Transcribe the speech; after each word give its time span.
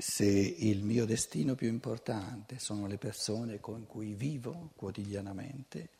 se 0.00 0.24
il 0.24 0.82
mio 0.82 1.04
destino 1.04 1.54
più 1.54 1.68
importante 1.68 2.58
sono 2.58 2.86
le 2.86 2.96
persone 2.96 3.60
con 3.60 3.86
cui 3.86 4.14
vivo 4.14 4.70
quotidianamente, 4.74 5.90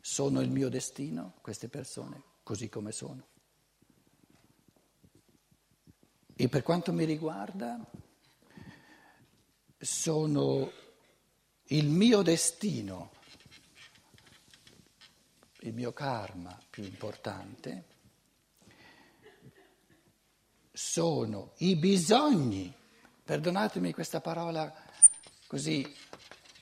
sono 0.00 0.40
il 0.40 0.50
mio 0.50 0.68
destino 0.68 1.34
queste 1.40 1.68
persone 1.68 2.22
così 2.44 2.68
come 2.68 2.92
sono. 2.92 3.26
E 6.36 6.48
per 6.48 6.62
quanto 6.62 6.92
mi 6.92 7.04
riguarda, 7.04 7.84
sono 9.76 10.70
il 11.64 11.88
mio 11.88 12.22
destino, 12.22 13.10
il 15.60 15.74
mio 15.74 15.92
karma 15.92 16.56
più 16.70 16.84
importante, 16.84 17.84
sono 20.70 21.54
i 21.58 21.74
bisogni 21.74 22.72
Perdonatemi 23.26 23.92
questa 23.92 24.20
parola 24.20 24.72
così 25.48 25.84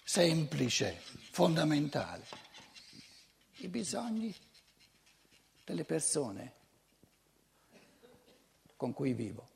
semplice, 0.03 0.99
fondamentale. 1.31 2.25
I 3.57 3.69
bisogni 3.69 4.35
delle 5.63 5.85
persone 5.85 6.55
con 8.77 8.95
cui 8.95 9.13
vivo. 9.13 9.47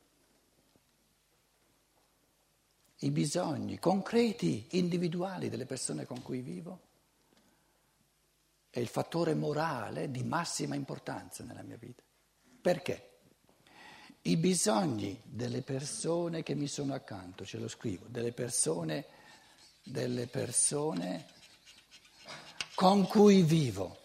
I 2.99 3.11
bisogni 3.11 3.79
concreti, 3.79 4.67
individuali 4.73 5.49
delle 5.49 5.65
persone 5.65 6.05
con 6.05 6.21
cui 6.21 6.43
vivo 6.43 6.81
è 8.69 8.81
il 8.81 8.89
fattore 8.89 9.33
morale 9.33 10.11
di 10.11 10.23
massima 10.25 10.75
importanza 10.75 11.43
nella 11.43 11.63
mia 11.63 11.79
vita. 11.79 12.03
Perché? 12.61 13.08
I 14.29 14.37
bisogni 14.37 15.19
delle 15.25 15.63
persone 15.63 16.43
che 16.43 16.55
mi 16.55 16.67
sono 16.67 16.93
accanto, 16.93 17.47
ce 17.47 17.57
lo 17.57 17.67
scrivo, 17.67 18.05
delle 18.09 18.33
persone, 18.33 19.07
delle 19.83 20.27
persone 20.27 21.27
con 22.75 23.07
cui 23.07 23.43
vivo. 23.43 24.03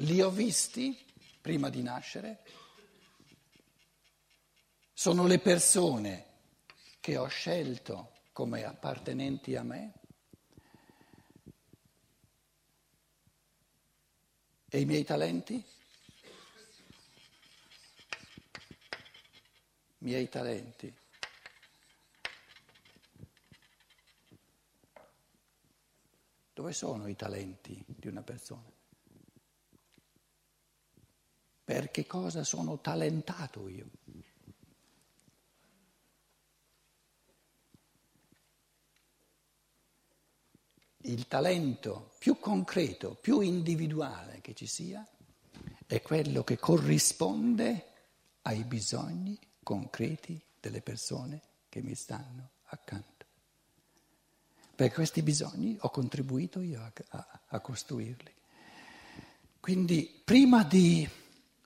Li 0.00 0.22
ho 0.22 0.30
visti 0.30 0.98
prima 1.42 1.68
di 1.68 1.82
nascere, 1.82 2.44
sono 4.94 5.26
le 5.26 5.38
persone 5.38 6.24
che 7.00 7.18
ho 7.18 7.26
scelto 7.26 8.12
come 8.32 8.64
appartenenti 8.64 9.54
a 9.54 9.62
me. 9.62 9.97
E 14.70 14.80
i 14.80 14.84
miei 14.84 15.02
talenti? 15.02 15.64
Miei 19.98 20.28
talenti. 20.28 20.94
Dove 26.52 26.72
sono 26.74 27.06
i 27.06 27.16
talenti 27.16 27.82
di 27.86 28.08
una 28.08 28.22
persona? 28.22 28.70
Per 31.64 31.90
che 31.90 32.06
cosa 32.06 32.44
sono 32.44 32.78
talentato 32.80 33.68
io? 33.68 33.88
Il 41.02 41.26
talento 41.28 42.10
più 42.18 42.38
concreto, 42.38 43.16
più 43.20 43.40
individuale 43.40 44.40
che 44.40 44.54
ci 44.54 44.66
sia, 44.66 45.06
è 45.86 46.02
quello 46.02 46.44
che 46.44 46.58
corrisponde 46.58 47.86
ai 48.42 48.64
bisogni 48.64 49.38
concreti 49.62 50.40
delle 50.60 50.80
persone 50.80 51.40
che 51.68 51.80
mi 51.82 51.94
stanno 51.94 52.50
accanto. 52.64 53.26
Per 54.74 54.92
questi 54.92 55.22
bisogni 55.22 55.76
ho 55.80 55.90
contribuito 55.90 56.60
io 56.60 56.80
a, 56.80 56.92
a, 57.08 57.40
a 57.48 57.60
costruirli. 57.60 58.32
Quindi 59.60 60.22
prima 60.24 60.62
di 60.62 61.08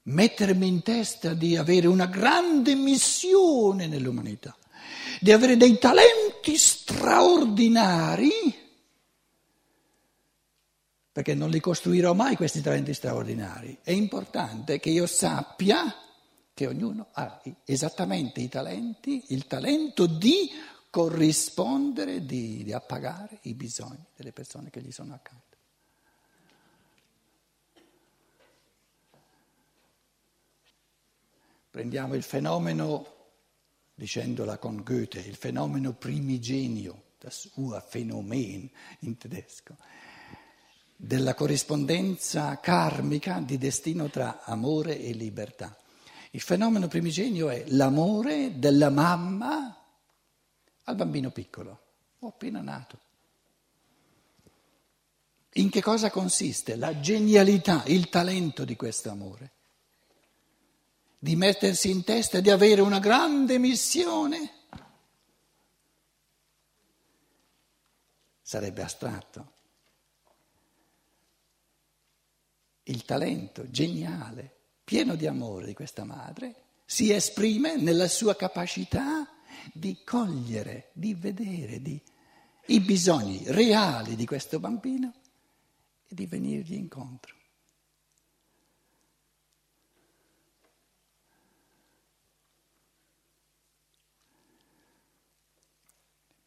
mettermi 0.05 0.67
in 0.67 0.83
testa 0.83 1.35
di 1.35 1.56
avere 1.56 1.87
una 1.87 2.06
grande 2.06 2.75
missione 2.75 3.87
nell'umanità, 3.87 4.56
di 5.21 5.31
avere 5.31 5.56
dei 5.56 5.79
talenti 5.79 6.56
straordinari, 6.56 8.31
perché 11.12 11.34
non 11.34 11.50
li 11.50 11.61
costruirò 11.61 12.15
mai 12.15 12.37
questi 12.37 12.62
talenti 12.62 12.95
straordinari. 12.95 13.78
È 13.83 13.91
importante 13.91 14.81
che 14.81 14.89
io 14.89 15.06
sappia 15.06 15.95
che 16.55 16.67
ognuno 16.67 17.09
ha 17.12 17.41
esattamente 17.65 18.41
i 18.41 18.49
talenti, 18.49 19.25
il 19.28 19.47
talento 19.47 20.06
di 20.06 20.50
corrispondere, 20.89 22.25
di, 22.25 22.65
di 22.65 22.73
appagare 22.73 23.39
i 23.43 23.55
bisogni 23.55 24.05
delle 24.17 24.33
persone 24.33 24.71
che 24.71 24.81
gli 24.81 24.91
sono 24.91 25.12
accanto. 25.12 25.50
Prendiamo 31.71 32.15
il 32.15 32.23
fenomeno, 32.23 33.06
dicendola 33.94 34.59
con 34.59 34.83
Goethe, 34.83 35.21
il 35.21 35.37
fenomeno 35.37 35.93
primigenio, 35.93 37.03
das 37.19 37.50
Urphänomen 37.55 38.71
in 39.00 39.17
tedesco 39.17 39.77
della 40.97 41.35
corrispondenza 41.35 42.59
karmica 42.61 43.41
di 43.41 43.59
destino 43.59 44.09
tra 44.09 44.45
amore 44.45 44.99
e 45.01 45.13
libertà. 45.13 45.77
Il 46.31 46.41
fenomeno 46.41 46.89
primigenio 46.89 47.51
è 47.51 47.65
l'amore 47.69 48.59
della 48.59 48.89
mamma 48.89 49.77
al 50.85 50.97
bambino 50.97 51.31
piccolo 51.31 51.81
o 52.21 52.29
appena 52.29 52.61
nato. 52.61 52.99
In 55.57 55.69
che 55.69 55.83
cosa 55.83 56.11
consiste 56.11 56.77
la 56.77 56.99
genialità, 57.01 57.83
il 57.87 58.09
talento 58.09 58.65
di 58.65 58.75
questo 58.77 59.11
amore? 59.11 59.51
Di 61.19 61.37
mettersi 61.37 61.91
in 61.91 62.05
testa 62.05 62.41
di 62.41 62.49
avere 62.49 62.81
una 62.81 62.99
grande 62.99 63.59
missione? 63.59 64.51
Sarebbe 68.41 68.83
astratto. 68.83 69.53
Il 72.93 73.07
talento 73.07 73.71
geniale, 73.71 74.55
pieno 74.85 75.15
di 75.15 75.27
amore 75.27 75.65
di 75.65 75.73
questa 75.73 76.05
madre, 76.05 76.55
si 76.85 77.11
esprime 77.11 77.77
nella 77.77 78.07
sua 78.07 78.37
capacità 78.37 79.27
di 79.73 80.03
cogliere, 80.05 80.91
di 80.93 81.15
vedere 81.15 81.81
di, 81.81 82.01
i 82.67 82.81
bisogni 82.81 83.45
reali 83.47 84.15
di 84.15 84.27
questo 84.27 84.61
bambino 84.61 85.15
e 86.07 86.15
di 86.15 86.27
venirgli 86.27 86.75
incontro. 86.75 87.35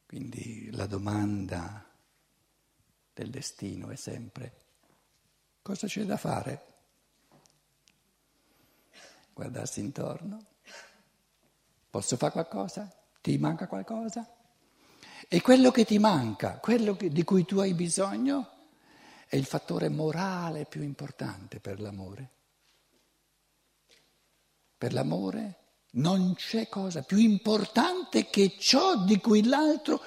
Quindi 0.06 0.70
la 0.72 0.86
domanda 0.86 1.92
del 3.14 3.32
destino 3.32 3.90
è 3.90 3.96
sempre 3.96 4.65
Cosa 5.66 5.88
c'è 5.88 6.04
da 6.04 6.16
fare? 6.16 6.64
Guardarsi 9.34 9.80
intorno. 9.80 10.46
Posso 11.90 12.18
fare 12.18 12.34
qualcosa? 12.34 12.96
Ti 13.20 13.36
manca 13.40 13.66
qualcosa? 13.66 14.32
E 15.28 15.42
quello 15.42 15.72
che 15.72 15.84
ti 15.84 15.98
manca, 15.98 16.60
quello 16.60 16.96
che, 16.96 17.10
di 17.10 17.24
cui 17.24 17.46
tu 17.46 17.58
hai 17.58 17.74
bisogno, 17.74 18.68
è 19.26 19.38
il 19.38 19.46
fattore 19.46 19.90
morale 19.90 20.66
più 20.66 20.84
importante 20.84 21.60
per 21.60 21.80
l'amore. 21.80 22.30
Per 24.78 24.94
l'amore 24.94 25.56
non 25.94 26.36
c'è 26.36 26.70
cosa 26.70 27.02
più 27.02 27.18
importante 27.18 28.30
che 28.30 28.56
ciò 28.60 29.04
di 29.04 29.18
cui 29.18 29.44
l'altro 29.44 30.00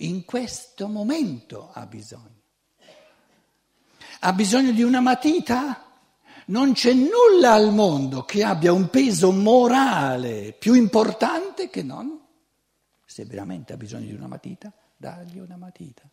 in 0.00 0.26
questo 0.26 0.86
momento 0.86 1.70
ha 1.72 1.86
bisogno. 1.86 2.37
Ha 4.20 4.32
bisogno 4.32 4.72
di 4.72 4.82
una 4.82 5.00
matita? 5.00 5.84
Non 6.46 6.72
c'è 6.72 6.92
nulla 6.92 7.52
al 7.52 7.72
mondo 7.72 8.24
che 8.24 8.42
abbia 8.42 8.72
un 8.72 8.88
peso 8.88 9.30
morale 9.30 10.54
più 10.58 10.74
importante 10.74 11.68
che 11.68 11.82
non, 11.82 12.18
se 13.04 13.24
veramente 13.26 13.74
ha 13.74 13.76
bisogno 13.76 14.06
di 14.06 14.14
una 14.14 14.26
matita, 14.26 14.72
dargli 14.96 15.38
una 15.38 15.56
matita. 15.56 16.08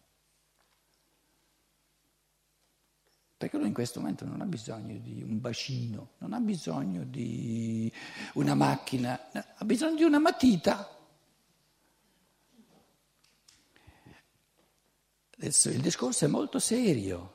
Perché 3.38 3.58
lui 3.58 3.68
in 3.68 3.74
questo 3.74 4.00
momento 4.00 4.26
non 4.26 4.42
ha 4.42 4.46
bisogno 4.46 4.98
di 4.98 5.22
un 5.22 5.40
bacino, 5.40 6.12
non 6.20 6.34
ha 6.34 6.40
bisogno 6.40 7.04
di 7.04 7.92
una 8.34 8.56
macchina, 8.56 9.32
ha 9.32 9.66
bisogno 9.66 9.96
di 9.96 10.04
una 10.04 10.20
matita. 10.20 10.90
Adesso 15.38 15.70
il 15.70 15.82
discorso 15.82 16.26
è 16.26 16.28
molto 16.28 16.60
serio 16.60 17.35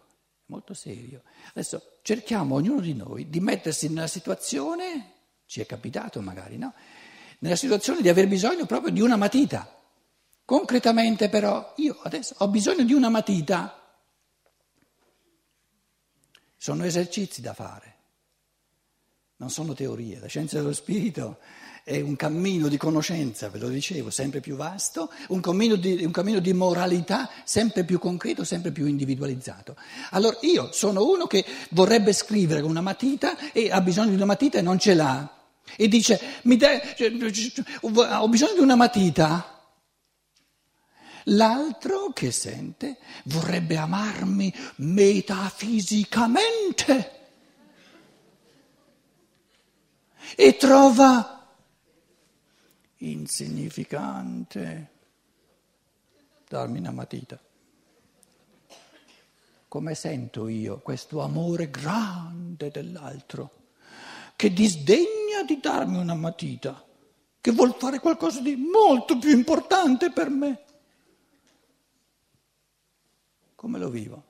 molto 0.51 0.75
serio. 0.75 1.23
Adesso 1.51 1.99
cerchiamo 2.03 2.57
ognuno 2.57 2.81
di 2.81 2.93
noi 2.93 3.31
di 3.31 3.41
mettersi 3.41 3.89
nella 3.89 4.09
situazione, 4.09 5.13
ci 5.47 5.61
è 5.61 5.67
capitato 5.67 6.21
magari, 6.21 6.59
no? 6.59 6.75
Nella 7.39 7.57
situazione 7.57 8.03
di 8.03 8.09
aver 8.11 8.29
bisogno 8.29 8.67
proprio 8.67 8.93
di 8.93 9.01
una 9.01 9.17
matita. 9.17 9.79
Concretamente 10.45 11.29
però 11.31 11.73
io 11.77 11.99
adesso 12.03 12.35
ho 12.39 12.49
bisogno 12.49 12.85
di 12.85 12.93
una 12.93 13.09
matita. 13.09 13.77
Sono 16.57 16.85
esercizi 16.85 17.41
da 17.41 17.55
fare, 17.55 17.97
non 19.37 19.49
sono 19.49 19.73
teorie. 19.73 20.19
La 20.19 20.27
scienza 20.27 20.59
dello 20.59 20.75
spirito 20.75 21.39
è 21.91 22.01
un 22.01 22.15
cammino 22.15 22.69
di 22.69 22.77
conoscenza, 22.77 23.49
ve 23.49 23.59
lo 23.59 23.67
dicevo, 23.67 24.11
sempre 24.11 24.39
più 24.39 24.55
vasto, 24.55 25.11
un 25.29 25.41
cammino, 25.41 25.75
di, 25.75 26.05
un 26.05 26.13
cammino 26.13 26.39
di 26.39 26.53
moralità 26.53 27.29
sempre 27.43 27.83
più 27.83 27.99
concreto, 27.99 28.45
sempre 28.45 28.71
più 28.71 28.87
individualizzato. 28.87 29.75
Allora 30.11 30.39
io 30.43 30.71
sono 30.71 31.05
uno 31.05 31.27
che 31.27 31.45
vorrebbe 31.71 32.13
scrivere 32.13 32.61
con 32.61 32.71
una 32.71 32.81
matita 32.81 33.51
e 33.51 33.73
ha 33.73 33.81
bisogno 33.81 34.11
di 34.11 34.15
una 34.15 34.25
matita 34.25 34.59
e 34.59 34.63
non 34.63 34.79
ce 34.79 34.95
l'ha. 34.95 35.35
E 35.77 35.89
dice, 35.89 36.21
cioè, 36.97 37.13
ho 37.81 38.29
bisogno 38.29 38.55
di 38.55 38.61
una 38.61 38.77
matita. 38.77 39.59
L'altro 41.25 42.13
che 42.15 42.31
sente 42.31 42.99
vorrebbe 43.25 43.77
amarmi 43.77 44.55
metafisicamente 44.77 47.19
e 50.37 50.57
trova 50.57 51.40
insignificante 53.31 54.91
darmi 56.49 56.79
una 56.79 56.91
matita. 56.91 57.41
Come 59.69 59.95
sento 59.95 60.49
io 60.49 60.81
questo 60.81 61.21
amore 61.21 61.71
grande 61.71 62.73
dell'altro 62.73 63.69
che 64.35 64.53
disdegna 64.53 65.45
di 65.47 65.61
darmi 65.61 65.99
una 65.99 66.17
matita, 66.17 66.85
che 67.41 67.53
vuol 67.53 67.77
fare 67.79 68.01
qualcosa 68.01 68.41
di 68.41 68.57
molto 68.57 69.17
più 69.17 69.31
importante 69.31 70.11
per 70.11 70.29
me? 70.29 70.65
Come 73.55 73.79
lo 73.79 73.91
vivo? 73.91 74.25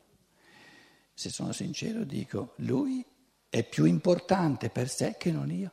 Se 1.15 1.31
sono 1.31 1.53
sincero 1.53 2.05
dico, 2.05 2.53
lui 2.57 3.03
è 3.49 3.65
più 3.65 3.87
importante 3.87 4.69
per 4.69 4.91
sé 4.91 5.17
che 5.19 5.33
non 5.33 5.51
io 5.51 5.73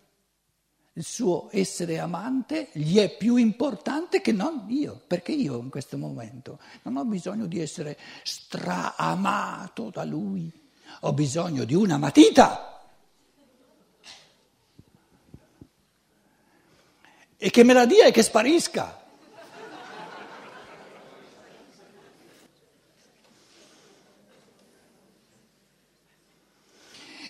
il 0.98 1.04
suo 1.04 1.48
essere 1.52 2.00
amante 2.00 2.70
gli 2.72 2.98
è 2.98 3.16
più 3.16 3.36
importante 3.36 4.20
che 4.20 4.32
non 4.32 4.66
io, 4.68 5.00
perché 5.06 5.32
io 5.32 5.60
in 5.60 5.70
questo 5.70 5.96
momento 5.96 6.60
non 6.82 6.98
ho 6.98 7.06
bisogno 7.06 7.46
di 7.46 7.62
essere 7.62 7.98
straamato 8.24 9.92
da 9.92 10.04
lui, 10.04 10.52
ho 11.02 11.14
bisogno 11.14 11.66
di 11.66 11.76
una 11.76 11.98
matita. 11.98 12.82
E 17.38 17.52
che 17.52 17.64
me 17.64 17.74
la 17.74 17.86
dia 17.86 18.08
e 18.08 18.12
che 18.12 18.24
sparisca. 18.24 19.06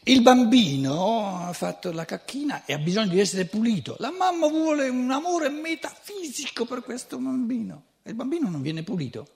Il 0.07 0.21
bambino 0.21 1.47
ha 1.47 1.51
fatto 1.51 1.91
la 1.91 2.05
cacchina 2.05 2.63
e 2.63 2.71
ha 2.71 2.77
bisogno 2.77 3.09
di 3.09 3.19
essere 3.19 3.43
pulito. 3.43 3.97
La 3.99 4.09
mamma 4.09 4.47
vuole 4.47 4.87
un 4.87 5.11
amore 5.11 5.49
metafisico 5.49 6.63
per 6.63 6.81
questo 6.81 7.17
bambino 7.17 7.83
e 8.03 8.11
il 8.11 8.15
bambino 8.15 8.47
non 8.47 8.61
viene 8.61 8.83
pulito. 8.83 9.27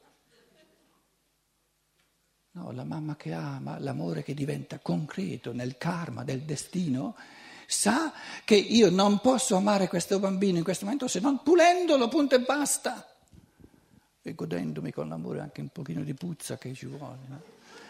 No, 2.51 2.71
la 2.71 2.85
mamma 2.85 3.17
che 3.17 3.33
ama, 3.33 3.79
l'amore 3.79 4.23
che 4.23 4.33
diventa 4.33 4.79
concreto 4.79 5.51
nel 5.51 5.77
karma 5.77 6.23
del 6.23 6.43
destino, 6.43 7.17
sa 7.67 8.13
che 8.45 8.55
io 8.55 8.89
non 8.89 9.19
posso 9.19 9.57
amare 9.57 9.89
questo 9.89 10.19
bambino 10.19 10.57
in 10.57 10.63
questo 10.63 10.85
momento 10.85 11.09
se 11.09 11.19
non 11.19 11.43
pulendolo, 11.43 12.07
punto 12.07 12.35
e 12.35 12.39
basta. 12.39 13.13
E 14.21 14.33
godendomi 14.33 14.93
con 14.93 15.09
l'amore 15.09 15.41
anche 15.41 15.59
un 15.59 15.67
pochino 15.67 16.01
di 16.01 16.13
puzza 16.13 16.57
che 16.57 16.73
ci 16.73 16.85
vuole. 16.85 17.19
No? 17.27 17.41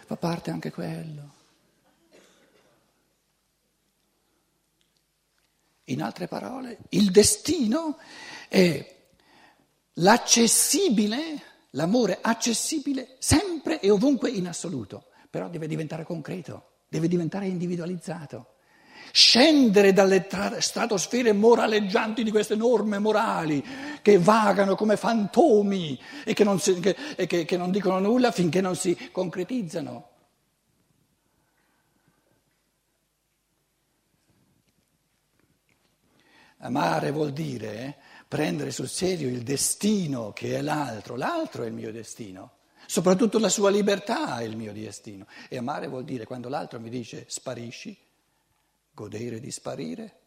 Fa 0.07 0.16
parte 0.16 0.50
anche 0.50 0.72
quello. 0.72 1.40
In 5.91 6.01
altre 6.01 6.27
parole, 6.27 6.77
il 6.89 7.11
destino 7.11 7.97
è 8.47 8.95
l'accessibile, 9.95 11.41
l'amore 11.71 12.19
accessibile 12.21 13.17
sempre 13.19 13.81
e 13.81 13.89
ovunque 13.89 14.29
in 14.29 14.47
assoluto, 14.47 15.07
però 15.29 15.49
deve 15.49 15.67
diventare 15.67 16.05
concreto, 16.05 16.83
deve 16.88 17.09
diventare 17.09 17.47
individualizzato. 17.47 18.53
Scendere 19.11 19.91
dalle 19.91 20.27
tra- 20.27 20.61
stratosfere 20.61 21.33
moraleggianti 21.33 22.23
di 22.23 22.31
queste 22.31 22.55
norme 22.55 22.97
morali 22.97 23.61
che 24.01 24.17
vagano 24.17 24.75
come 24.75 24.95
fantomi 24.95 25.99
e 26.23 26.33
che 26.33 26.45
non, 26.45 26.57
si, 26.61 26.79
che, 26.79 26.95
che, 27.27 27.43
che 27.43 27.57
non 27.57 27.71
dicono 27.71 27.99
nulla 27.99 28.31
finché 28.31 28.61
non 28.61 28.77
si 28.77 28.97
concretizzano. 29.11 30.11
Amare 36.63 37.12
vuol 37.12 37.31
dire 37.31 37.98
prendere 38.28 38.72
sul 38.72 38.88
serio 38.88 39.28
il 39.28 39.42
destino 39.42 40.31
che 40.31 40.58
è 40.58 40.62
l'altro, 40.62 41.16
l'altro 41.16 41.63
è 41.63 41.68
il 41.68 41.74
mio 41.74 41.92
destino, 41.92 42.60
soprattutto 42.86 43.40
la 43.40 43.50
sua 43.50 43.72
libertà 43.72 44.40
è 44.40 44.44
il 44.44 44.56
mio 44.56 44.72
destino. 44.72 45.25
E 45.50 45.58
amare 45.58 45.88
vuol 45.88 46.04
dire 46.04 46.25
quando 46.25 46.50
l'altro 46.50 46.80
mi 46.80 46.90
dice 46.90 47.25
sparisci, 47.28 47.98
godere 48.94 49.40
di 49.40 49.50
sparire. 49.50 50.19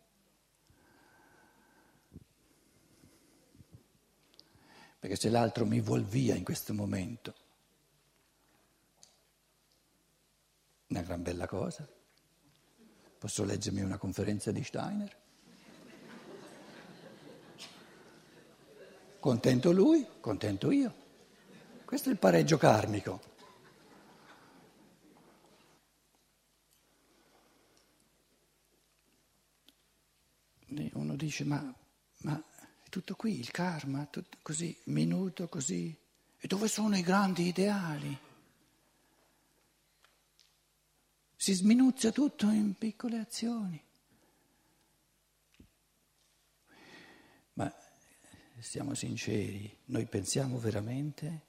Perché 4.99 5.17
se 5.17 5.29
l'altro 5.29 5.67
mi 5.67 5.81
vuol 5.81 6.03
via 6.03 6.35
in 6.35 6.45
questo 6.45 6.75
momento, 6.75 7.35
una 10.89 11.03
gran 11.03 11.23
bella 11.23 11.47
cosa. 11.47 11.87
Posso 13.19 13.45
leggermi 13.45 13.83
una 13.83 13.99
conferenza 13.99 14.51
di 14.51 14.65
Steiner? 14.65 15.23
Contento 19.25 19.73
lui, 19.73 20.07
contento 20.21 20.71
io. 20.71 20.95
Questo 21.87 22.11
è 22.11 22.13
il 22.13 22.19
pareggio 22.19 22.59
karmico. 22.59 23.23
Uno 30.93 31.17
dice, 31.17 31.45
ma, 31.45 31.75
ma 32.19 32.45
è 32.83 32.89
tutto 32.91 33.15
qui, 33.15 33.39
il 33.39 33.51
karma, 33.51 34.05
tutto 34.05 34.37
così, 34.43 34.79
minuto 34.89 35.49
così. 35.49 35.99
E 36.37 36.47
dove 36.47 36.69
sono 36.69 36.95
i 36.95 37.01
grandi 37.01 37.47
ideali? 37.47 38.19
Si 41.35 41.55
sminuzia 41.55 42.13
tutto 42.13 42.51
in 42.51 42.75
piccole 42.77 43.21
azioni. 43.21 43.83
Siamo 48.65 48.95
sinceri, 48.95 49.71
noi 49.87 50.07
pensiamo 50.07 50.59
veramente 50.59 51.43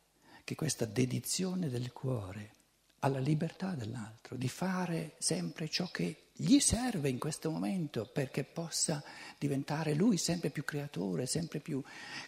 che 0.43 0.53
questa 0.53 0.83
dedizione 0.83 1.69
del 1.69 1.93
cuore 1.93 2.51
alla 2.99 3.19
libertà 3.19 3.69
dell'altro, 3.69 4.35
di 4.35 4.49
fare 4.49 5.15
sempre 5.17 5.69
ciò 5.69 5.89
che 5.89 6.25
gli 6.33 6.59
serve 6.59 7.07
in 7.07 7.17
questo 7.17 7.49
momento 7.49 8.05
perché 8.05 8.43
possa 8.43 9.01
diventare 9.37 9.93
lui 9.93 10.17
sempre 10.17 10.49
più 10.49 10.65
creatore, 10.65 11.25
sempre 11.25 11.59
più 11.59 11.81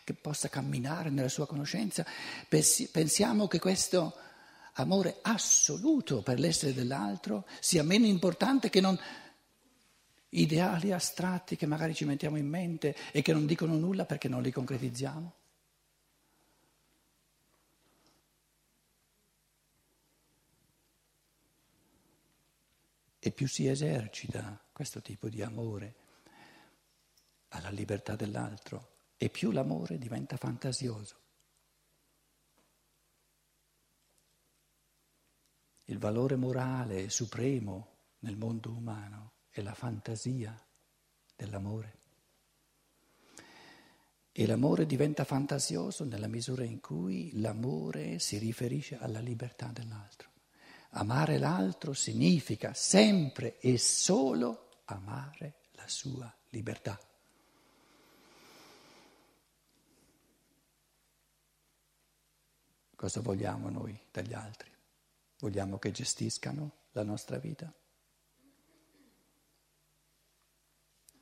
che 0.05 0.13
possa 0.13 0.47
camminare 0.47 1.09
nella 1.09 1.27
sua 1.27 1.45
conoscenza, 1.45 2.05
pensiamo 2.47 3.47
che 3.47 3.59
questo 3.59 4.15
amore 4.73 5.17
assoluto 5.21 6.21
per 6.21 6.39
l'essere 6.39 6.73
dell'altro 6.73 7.45
sia 7.59 7.83
meno 7.83 8.05
importante 8.05 8.69
che 8.69 8.79
non 8.79 8.97
ideali 10.29 10.91
astratti 10.91 11.55
che 11.55 11.65
magari 11.65 11.93
ci 11.93 12.05
mettiamo 12.05 12.37
in 12.37 12.47
mente 12.47 12.95
e 13.11 13.21
che 13.21 13.33
non 13.33 13.45
dicono 13.45 13.75
nulla 13.75 14.05
perché 14.05 14.27
non 14.27 14.41
li 14.41 14.51
concretizziamo? 14.51 15.35
E 23.19 23.31
più 23.31 23.47
si 23.47 23.67
esercita 23.67 24.59
questo 24.71 25.01
tipo 25.01 25.27
di 25.27 25.41
amore 25.41 25.95
alla 27.49 27.69
libertà 27.69 28.15
dell'altro, 28.15 28.95
e 29.17 29.29
più 29.29 29.51
l'amore 29.51 29.97
diventa 29.97 30.37
fantasioso. 30.37 31.15
Il 35.85 35.97
valore 35.97 36.35
morale 36.35 37.09
supremo 37.09 37.95
nel 38.19 38.37
mondo 38.37 38.71
umano 38.71 39.36
è 39.59 39.63
la 39.63 39.73
fantasia 39.73 40.55
dell'amore. 41.35 41.95
E 44.31 44.45
l'amore 44.45 44.85
diventa 44.85 45.23
fantasioso 45.23 46.03
nella 46.03 46.27
misura 46.27 46.63
in 46.63 46.79
cui 46.79 47.31
l'amore 47.39 48.19
si 48.19 48.37
riferisce 48.37 48.97
alla 48.97 49.19
libertà 49.19 49.71
dell'altro, 49.73 50.29
Amare 50.91 51.37
l'altro 51.37 51.93
significa 51.93 52.73
sempre 52.73 53.59
e 53.59 53.77
solo 53.77 54.81
amare 54.85 55.55
la 55.71 55.87
sua 55.87 56.33
libertà. 56.49 56.97
Cosa 62.95 63.21
vogliamo 63.21 63.69
noi 63.69 63.99
dagli 64.09 64.33
altri? 64.33 64.71
Vogliamo 65.39 65.77
che 65.77 65.91
gestiscano 65.91 66.71
la 66.93 67.03
nostra 67.03 67.37
vita? 67.37 67.71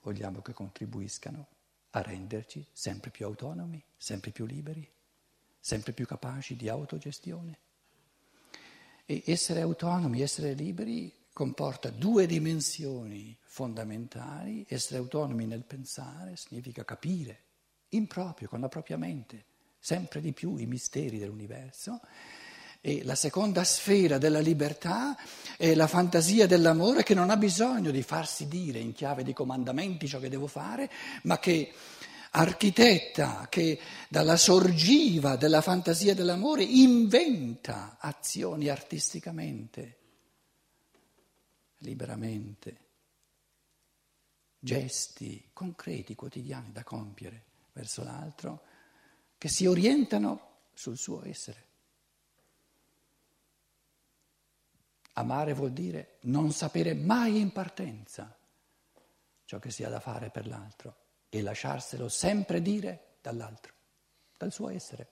Vogliamo 0.06 0.40
che 0.42 0.54
contribuiscano 0.54 1.48
a 1.90 2.02
renderci 2.04 2.64
sempre 2.72 3.10
più 3.10 3.26
autonomi, 3.26 3.84
sempre 3.98 4.30
più 4.30 4.46
liberi, 4.46 4.88
sempre 5.60 5.94
più 5.94 6.06
capaci 6.06 6.56
di 6.56 6.70
autogestione? 6.70 7.60
E 9.04 9.24
essere 9.26 9.62
autonomi, 9.62 10.22
essere 10.22 10.54
liberi 10.54 11.12
comporta 11.34 11.90
due 11.90 12.28
dimensioni 12.28 13.36
fondamentali. 13.42 14.64
Essere 14.70 15.00
autonomi 15.00 15.48
nel 15.48 15.64
pensare 15.64 16.36
significa 16.36 16.86
capire 16.86 17.44
in 17.90 18.06
proprio, 18.06 18.48
con 18.48 18.60
la 18.60 18.70
propria 18.70 18.98
mente, 18.98 19.46
sempre 19.80 20.22
di 20.22 20.34
più 20.34 20.58
i 20.58 20.68
misteri 20.68 21.18
dell'universo. 21.18 22.00
E 22.88 23.04
la 23.04 23.16
seconda 23.16 23.64
sfera 23.64 24.20
della 24.20 24.38
libertà 24.38 25.18
è 25.58 25.74
la 25.74 25.88
fantasia 25.88 26.46
dell'amore 26.46 27.02
che 27.02 27.16
non 27.16 27.32
ha 27.32 27.36
bisogno 27.36 27.90
di 27.90 28.04
farsi 28.04 28.48
dire 28.48 28.78
in 28.78 28.94
chiave 28.94 29.24
di 29.24 29.34
comandamenti 29.34 30.08
ciò 30.08 30.20
che 30.20 30.30
devo 30.30 30.46
fare, 30.46 30.92
ma 31.24 31.40
che 31.40 31.74
architetta, 32.30 33.48
che 33.50 33.80
dalla 34.08 34.38
sorgiva 34.38 35.36
della 35.36 35.62
fantasia 35.62 36.14
dell'amore 36.14 36.62
inventa 36.62 37.98
azioni 38.00 38.68
artisticamente, 38.70 39.98
liberamente, 41.80 42.78
gesti 44.60 45.50
concreti, 45.54 46.14
quotidiani 46.14 46.72
da 46.72 46.84
compiere 46.84 47.46
verso 47.74 48.04
l'altro 48.04 48.62
che 49.40 49.48
si 49.48 49.66
orientano 49.66 50.68
sul 50.76 51.00
suo 51.00 51.26
essere. 51.26 51.64
Amare 55.18 55.54
vuol 55.54 55.72
dire 55.72 56.18
non 56.22 56.52
sapere 56.52 56.94
mai 56.94 57.40
in 57.40 57.52
partenza 57.52 58.36
ciò 59.46 59.60
che 59.60 59.72
si 59.72 59.84
ha 59.84 59.90
da 59.90 60.00
fare 60.00 60.30
per 60.30 60.48
l'altro 60.48 60.96
e 61.30 61.42
lasciarselo 61.42 62.10
sempre 62.10 62.62
dire 62.62 63.16
dall'altro, 63.22 63.74
dal 64.38 64.52
suo 64.52 64.70
essere. 64.70 65.10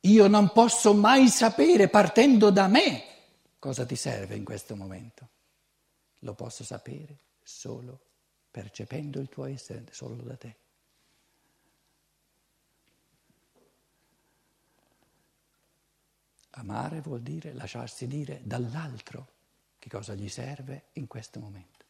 Io 0.00 0.26
non 0.28 0.50
posso 0.52 0.94
mai 0.94 1.28
sapere 1.28 1.88
partendo 1.88 2.50
da 2.50 2.66
me 2.68 3.04
cosa 3.58 3.84
ti 3.84 3.96
serve 3.96 4.34
in 4.34 4.44
questo 4.44 4.74
momento. 4.74 5.28
Lo 6.20 6.34
posso 6.34 6.64
sapere 6.64 7.18
solo 7.42 8.00
percependo 8.50 9.20
il 9.20 9.28
tuo 9.28 9.44
essere 9.44 9.84
solo 9.90 10.14
da 10.22 10.36
te. 10.36 10.56
Amare 16.58 17.00
vuol 17.00 17.20
dire 17.20 17.52
lasciarsi 17.52 18.06
dire 18.06 18.40
dall'altro 18.42 19.34
che 19.78 19.90
cosa 19.90 20.14
gli 20.14 20.28
serve 20.28 20.86
in 20.94 21.06
questo 21.06 21.38
momento 21.38 21.84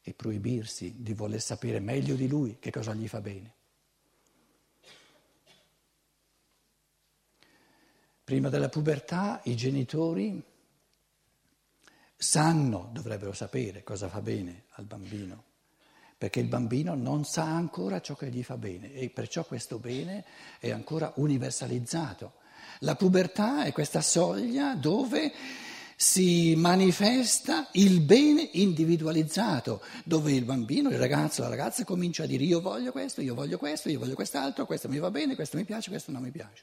e 0.00 0.14
proibirsi 0.14 1.02
di 1.02 1.12
voler 1.12 1.40
sapere 1.40 1.80
meglio 1.80 2.14
di 2.14 2.28
lui 2.28 2.58
che 2.58 2.70
cosa 2.70 2.94
gli 2.94 3.06
fa 3.06 3.20
bene. 3.20 3.54
Prima 8.24 8.48
della 8.48 8.68
pubertà 8.68 9.40
i 9.44 9.54
genitori 9.54 10.42
sanno, 12.16 12.88
dovrebbero 12.92 13.32
sapere 13.32 13.82
cosa 13.82 14.08
fa 14.08 14.20
bene 14.22 14.64
al 14.70 14.86
bambino, 14.86 15.44
perché 16.22 16.38
il 16.38 16.46
bambino 16.46 16.94
non 16.94 17.24
sa 17.24 17.42
ancora 17.42 18.00
ciò 18.00 18.14
che 18.14 18.28
gli 18.28 18.44
fa 18.44 18.56
bene 18.56 18.92
e 18.92 19.10
perciò 19.10 19.44
questo 19.44 19.80
bene 19.80 20.24
è 20.60 20.70
ancora 20.70 21.12
universalizzato. 21.16 22.34
La 22.78 22.94
pubertà 22.94 23.64
è 23.64 23.72
questa 23.72 24.00
soglia 24.00 24.76
dove 24.76 25.32
si 25.96 26.54
manifesta 26.54 27.66
il 27.72 28.02
bene 28.02 28.50
individualizzato, 28.52 29.82
dove 30.04 30.30
il 30.30 30.44
bambino, 30.44 30.90
il 30.90 30.98
ragazzo, 30.98 31.42
la 31.42 31.48
ragazza 31.48 31.82
comincia 31.84 32.22
a 32.22 32.26
dire 32.26 32.44
io 32.44 32.60
voglio 32.60 32.92
questo, 32.92 33.20
io 33.20 33.34
voglio 33.34 33.58
questo, 33.58 33.88
io 33.88 33.98
voglio 33.98 34.14
quest'altro, 34.14 34.64
questo 34.64 34.88
mi 34.88 35.00
va 35.00 35.10
bene, 35.10 35.34
questo 35.34 35.56
mi 35.56 35.64
piace, 35.64 35.90
questo 35.90 36.12
non 36.12 36.22
mi 36.22 36.30
piace. 36.30 36.62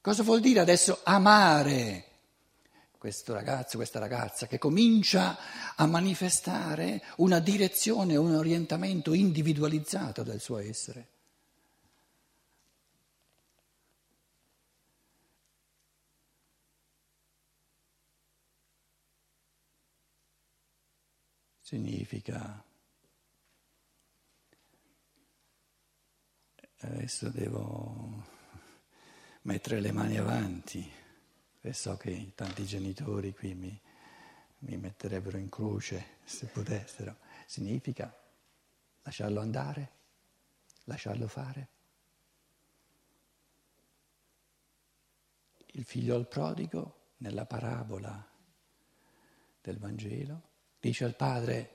Cosa 0.00 0.22
vuol 0.22 0.38
dire 0.38 0.60
adesso 0.60 1.00
amare? 1.02 2.13
Questo 3.04 3.34
ragazzo, 3.34 3.76
questa 3.76 3.98
ragazza, 3.98 4.46
che 4.46 4.56
comincia 4.56 5.36
a 5.76 5.84
manifestare 5.84 7.02
una 7.16 7.38
direzione, 7.38 8.16
un 8.16 8.34
orientamento 8.34 9.12
individualizzato 9.12 10.22
del 10.22 10.40
suo 10.40 10.56
essere. 10.56 11.08
Significa, 21.60 22.64
adesso 26.78 27.28
devo 27.28 28.24
mettere 29.42 29.80
le 29.80 29.92
mani 29.92 30.16
avanti 30.16 31.02
e 31.66 31.72
so 31.72 31.96
che 31.96 32.32
tanti 32.34 32.66
genitori 32.66 33.32
qui 33.32 33.54
mi, 33.54 33.80
mi 34.58 34.76
metterebbero 34.76 35.38
in 35.38 35.48
croce 35.48 36.18
se 36.22 36.44
potessero, 36.46 37.16
significa 37.46 38.14
lasciarlo 39.00 39.40
andare, 39.40 39.90
lasciarlo 40.84 41.26
fare. 41.26 41.68
Il 45.68 45.84
figlio 45.84 46.16
al 46.16 46.28
prodigo, 46.28 47.12
nella 47.18 47.46
parabola 47.46 48.28
del 49.62 49.78
Vangelo, 49.78 50.42
dice 50.78 51.04
al 51.04 51.16
padre, 51.16 51.70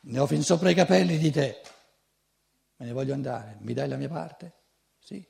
ne 0.00 0.18
ho 0.18 0.26
fin 0.26 0.42
sopra 0.42 0.70
i 0.70 0.74
capelli 0.74 1.18
di 1.18 1.30
te, 1.30 1.60
me 2.76 2.86
ne 2.86 2.92
voglio 2.92 3.12
andare, 3.12 3.58
mi 3.60 3.74
dai 3.74 3.88
la 3.88 3.96
mia 3.96 4.08
parte? 4.08 4.60
Sì, 5.02 5.24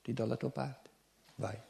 ti 0.00 0.14
do 0.14 0.24
la 0.24 0.36
tua 0.36 0.50
parte, 0.50 0.90
vai. 1.36 1.60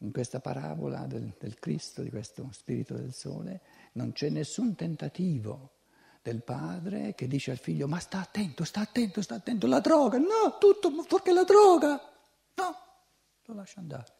In 0.00 0.12
questa 0.12 0.38
parabola 0.38 1.06
del, 1.06 1.34
del 1.38 1.58
Cristo, 1.58 2.02
di 2.02 2.10
questo 2.10 2.50
Spirito 2.52 2.94
del 2.94 3.14
Sole, 3.14 3.62
non 3.92 4.12
c'è 4.12 4.28
nessun 4.28 4.74
tentativo 4.74 5.76
del 6.22 6.42
padre 6.42 7.14
che 7.14 7.26
dice 7.26 7.52
al 7.52 7.58
figlio 7.58 7.88
ma 7.88 7.98
sta 7.98 8.20
attento, 8.20 8.64
sta 8.64 8.80
attento, 8.80 9.22
sta 9.22 9.36
attento, 9.36 9.66
la 9.66 9.80
droga, 9.80 10.18
no, 10.18 10.58
tutto 10.60 10.90
fuorché 11.02 11.32
la 11.32 11.44
droga, 11.44 11.98
no, 12.54 12.76
lo 13.44 13.54
lascia 13.54 13.80
andare. 13.80 14.16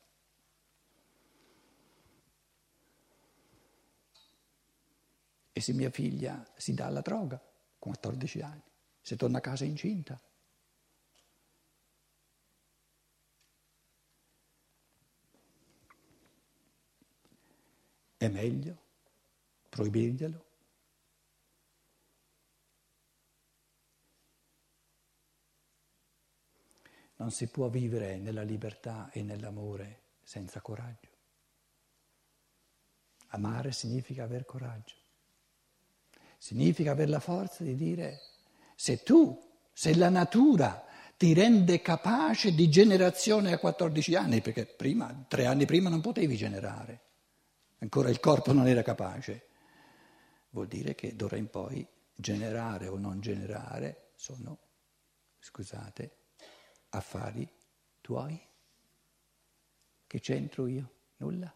E 5.53 5.61
se 5.61 5.75
mia 5.75 5.91
figlia 5.91 6.51
si 6.57 6.73
dà 6.73 6.87
alla 6.87 7.03
droga, 7.03 7.39
14 7.79 8.41
anni, 8.41 8.63
se 9.03 9.17
torna 9.17 9.39
a 9.39 9.43
casa 9.43 9.65
incinta, 9.65 10.19
È 18.29 18.31
meglio 18.31 18.77
proibirglielo? 19.71 20.45
Non 27.17 27.31
si 27.31 27.47
può 27.47 27.69
vivere 27.69 28.19
nella 28.19 28.43
libertà 28.43 29.09
e 29.11 29.23
nell'amore 29.23 30.01
senza 30.23 30.61
coraggio. 30.61 31.09
Amare 33.29 33.73
significa 33.73 34.25
aver 34.25 34.45
coraggio. 34.45 34.95
Significa 36.37 36.91
avere 36.91 37.11
la 37.11 37.21
forza 37.21 37.65
di 37.65 37.75
dire 37.75 38.21
se 38.77 39.03
tu, 39.03 39.43
se 39.73 39.97
la 39.97 40.11
natura 40.11 40.85
ti 41.17 41.33
rende 41.33 41.81
capace 41.81 42.55
di 42.55 42.69
generazione 42.69 43.55
a 43.55 43.59
14 43.59 44.15
anni, 44.17 44.43
perché 44.43 44.67
prima, 44.67 45.25
tre 45.27 45.47
anni 45.47 45.65
prima 45.65 45.89
non 45.89 46.03
potevi 46.03 46.37
generare 46.37 47.07
ancora 47.79 48.09
il 48.09 48.21
corpo 48.21 48.53
non 48.53 48.67
era 48.67 48.83
capace, 48.83 49.47
vuol 50.51 50.67
dire 50.67 50.95
che 50.95 51.15
d'ora 51.15 51.37
in 51.37 51.49
poi 51.49 51.87
generare 52.15 52.89
o 52.89 52.97
non 52.97 53.21
generare 53.21 54.11
sono, 54.15 54.59
scusate, 55.39 56.17
affari 56.91 57.49
tuoi. 58.01 58.47
Che 60.07 60.21
c'entro 60.21 60.67
io? 60.67 60.93
Nulla. 61.19 61.55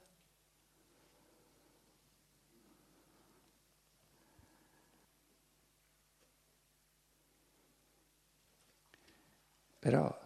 Però 9.79 10.21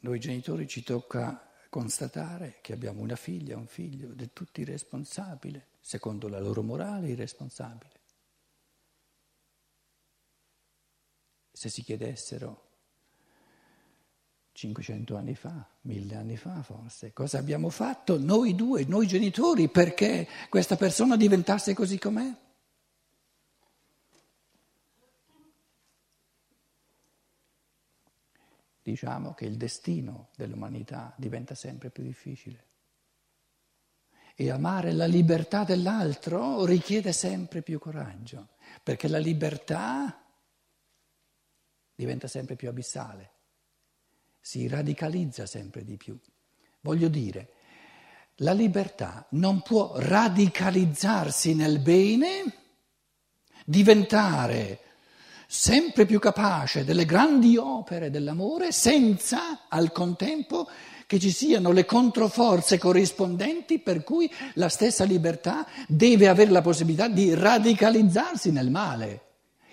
noi 0.00 0.18
genitori 0.20 0.66
ci 0.66 0.82
tocca 0.82 1.47
constatare 1.68 2.58
che 2.60 2.72
abbiamo 2.72 3.00
una 3.00 3.16
figlia, 3.16 3.56
un 3.56 3.66
figlio 3.66 4.08
del 4.14 4.32
tutto 4.32 4.60
irresponsabile, 4.60 5.68
secondo 5.80 6.28
la 6.28 6.40
loro 6.40 6.62
morale 6.62 7.08
irresponsabile. 7.08 7.92
Se 11.52 11.68
si 11.68 11.82
chiedessero 11.82 12.66
500 14.52 15.16
anni 15.16 15.34
fa, 15.34 15.68
1000 15.82 16.14
anni 16.16 16.36
fa 16.36 16.62
forse, 16.62 17.12
cosa 17.12 17.38
abbiamo 17.38 17.68
fatto 17.68 18.18
noi 18.18 18.54
due, 18.54 18.84
noi 18.84 19.06
genitori, 19.06 19.68
perché 19.68 20.26
questa 20.48 20.76
persona 20.76 21.16
diventasse 21.16 21.74
così 21.74 21.98
com'è? 21.98 22.46
Diciamo 28.88 29.34
che 29.34 29.44
il 29.44 29.58
destino 29.58 30.30
dell'umanità 30.34 31.12
diventa 31.18 31.54
sempre 31.54 31.90
più 31.90 32.02
difficile. 32.02 32.64
E 34.34 34.50
amare 34.50 34.92
la 34.92 35.04
libertà 35.04 35.64
dell'altro 35.64 36.64
richiede 36.64 37.12
sempre 37.12 37.60
più 37.60 37.78
coraggio, 37.78 38.50
perché 38.82 39.08
la 39.08 39.18
libertà 39.18 40.24
diventa 41.94 42.28
sempre 42.28 42.56
più 42.56 42.68
abissale, 42.68 43.32
si 44.40 44.66
radicalizza 44.68 45.44
sempre 45.44 45.84
di 45.84 45.96
più. 45.96 46.18
Voglio 46.80 47.08
dire, 47.08 47.52
la 48.36 48.52
libertà 48.52 49.26
non 49.32 49.60
può 49.60 49.98
radicalizzarsi 49.98 51.54
nel 51.54 51.80
bene, 51.80 52.54
diventare 53.66 54.87
sempre 55.50 56.04
più 56.04 56.18
capace 56.18 56.84
delle 56.84 57.06
grandi 57.06 57.56
opere 57.56 58.10
dell'amore 58.10 58.70
senza 58.70 59.60
al 59.66 59.92
contempo 59.92 60.68
che 61.06 61.18
ci 61.18 61.30
siano 61.30 61.72
le 61.72 61.86
controforze 61.86 62.76
corrispondenti 62.76 63.78
per 63.78 64.04
cui 64.04 64.30
la 64.54 64.68
stessa 64.68 65.04
libertà 65.04 65.66
deve 65.86 66.28
avere 66.28 66.50
la 66.50 66.60
possibilità 66.60 67.08
di 67.08 67.32
radicalizzarsi 67.32 68.52
nel 68.52 68.70
male. 68.70 69.22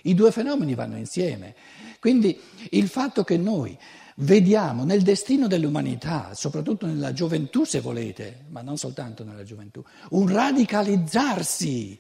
I 0.04 0.14
due 0.14 0.32
fenomeni 0.32 0.76
vanno 0.76 0.96
insieme. 0.96 1.54
Quindi 2.00 2.40
il 2.70 2.88
fatto 2.88 3.26
che 3.26 3.36
noi 3.36 3.78
vediamo 4.20 4.86
nel 4.86 5.02
destino 5.02 5.48
dell'umanità, 5.48 6.34
soprattutto 6.36 6.86
nella 6.86 7.12
gioventù 7.12 7.66
se 7.66 7.82
volete, 7.82 8.46
ma 8.48 8.62
non 8.62 8.78
soltanto 8.78 9.26
nella 9.26 9.44
gioventù, 9.44 9.84
un 10.12 10.30
radicalizzarsi 10.30 12.00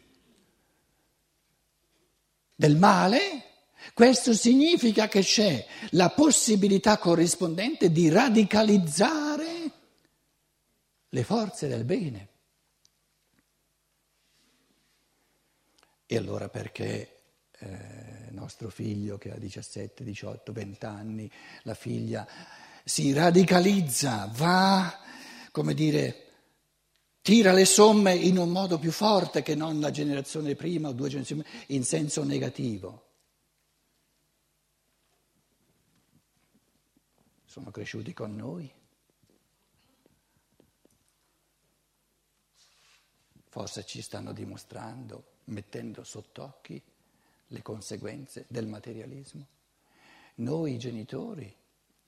del 2.55 2.77
male, 2.77 3.54
questo 3.93 4.33
significa 4.33 5.07
che 5.07 5.21
c'è 5.21 5.65
la 5.91 6.09
possibilità 6.09 6.97
corrispondente 6.97 7.91
di 7.91 8.09
radicalizzare 8.09 9.71
le 11.09 11.23
forze 11.23 11.67
del 11.67 11.85
bene. 11.85 12.29
E 16.07 16.17
allora 16.17 16.49
perché 16.49 17.15
eh, 17.59 18.15
nostro 18.35 18.69
figlio 18.69 19.17
che 19.17 19.31
ha 19.31 19.37
17, 19.37 20.03
18, 20.03 20.51
20 20.51 20.85
anni, 20.85 21.31
la 21.63 21.73
figlia 21.73 22.27
si 22.83 23.11
radicalizza, 23.13 24.29
va, 24.35 24.99
come 25.51 25.73
dire, 25.73 26.23
tira 27.21 27.51
le 27.53 27.65
somme 27.65 28.13
in 28.13 28.37
un 28.37 28.49
modo 28.49 28.77
più 28.77 28.91
forte 28.91 29.41
che 29.41 29.55
non 29.55 29.79
la 29.79 29.89
generazione 29.89 30.53
prima 30.53 30.89
o 30.89 30.93
due 30.93 31.09
generazioni 31.09 31.41
prima, 31.41 31.65
in 31.67 31.83
senso 31.83 32.23
negativo. 32.23 33.04
Sono 37.55 37.71
cresciuti 37.71 38.11
con 38.11 38.35
noi. 38.35 38.69
Forse 43.47 43.85
ci 43.85 44.01
stanno 44.01 44.33
dimostrando, 44.33 45.35
mettendo 45.45 46.03
sott'occhi 46.03 46.83
le 47.47 47.61
conseguenze 47.61 48.43
del 48.49 48.67
materialismo. 48.67 49.47
Noi 50.35 50.77
genitori, 50.77 51.55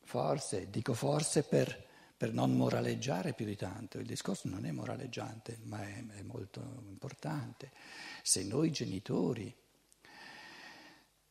forse, 0.02 0.70
dico 0.70 0.94
forse 0.94 1.44
per, 1.44 1.88
per 2.18 2.34
non 2.34 2.54
moraleggiare 2.54 3.32
più 3.32 3.46
di 3.46 3.56
tanto, 3.56 4.00
il 4.00 4.06
discorso 4.06 4.50
non 4.50 4.66
è 4.66 4.72
moraleggiante, 4.72 5.60
ma 5.64 5.82
è, 5.82 6.06
è 6.08 6.24
molto 6.24 6.60
importante. 6.90 7.72
Se 8.22 8.44
noi 8.44 8.70
genitori 8.70 9.56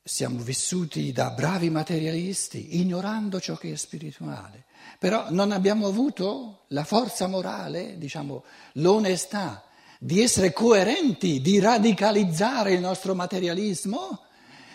siamo 0.06 0.40
vissuti 0.40 1.10
da 1.10 1.30
bravi 1.30 1.68
materialisti, 1.68 2.78
ignorando 2.78 3.40
ciò 3.40 3.56
che 3.56 3.72
è 3.72 3.74
spirituale, 3.74 4.66
però 5.00 5.26
non 5.30 5.50
abbiamo 5.50 5.88
avuto 5.88 6.66
la 6.68 6.84
forza 6.84 7.26
morale, 7.26 7.98
diciamo, 7.98 8.44
l'onestà 8.74 9.64
di 9.98 10.22
essere 10.22 10.52
coerenti, 10.52 11.40
di 11.40 11.58
radicalizzare 11.58 12.72
il 12.72 12.78
nostro 12.78 13.16
materialismo. 13.16 14.20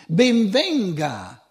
Benvenga 0.06 1.42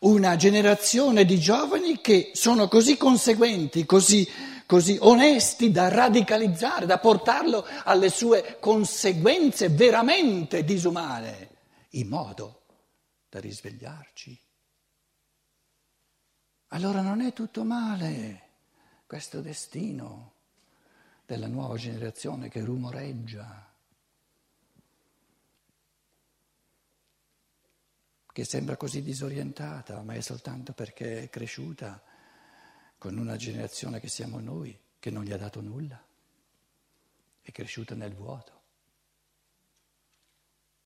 una 0.00 0.36
generazione 0.36 1.24
di 1.24 1.40
giovani 1.40 2.02
che 2.02 2.32
sono 2.34 2.68
così 2.68 2.98
conseguenti, 2.98 3.86
così, 3.86 4.28
così 4.66 4.98
onesti 5.00 5.70
da 5.70 5.88
radicalizzare, 5.88 6.84
da 6.84 6.98
portarlo 6.98 7.66
alle 7.84 8.10
sue 8.10 8.58
conseguenze 8.60 9.70
veramente 9.70 10.62
disumane, 10.62 11.48
in 11.92 12.08
modo 12.08 12.57
da 13.28 13.40
risvegliarci. 13.40 14.40
Allora 16.68 17.00
non 17.00 17.20
è 17.20 17.32
tutto 17.32 17.64
male 17.64 18.46
questo 19.06 19.40
destino 19.40 20.34
della 21.24 21.46
nuova 21.46 21.76
generazione 21.76 22.48
che 22.48 22.64
rumoreggia, 22.64 23.66
che 28.32 28.44
sembra 28.44 28.76
così 28.76 29.02
disorientata, 29.02 30.02
ma 30.02 30.14
è 30.14 30.20
soltanto 30.20 30.72
perché 30.72 31.24
è 31.24 31.30
cresciuta 31.30 32.02
con 32.98 33.16
una 33.16 33.36
generazione 33.36 34.00
che 34.00 34.08
siamo 34.08 34.38
noi, 34.38 34.78
che 34.98 35.10
non 35.10 35.24
gli 35.24 35.32
ha 35.32 35.38
dato 35.38 35.60
nulla, 35.60 36.02
è 37.40 37.50
cresciuta 37.50 37.94
nel 37.94 38.14
vuoto. 38.14 38.57